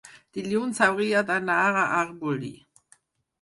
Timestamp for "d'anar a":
1.27-1.85